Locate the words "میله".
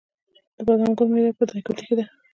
1.13-1.31